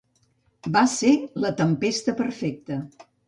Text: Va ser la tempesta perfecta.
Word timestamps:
Va 0.77 0.81
ser 0.93 1.11
la 1.45 1.53
tempesta 1.61 2.17
perfecta. 2.25 2.81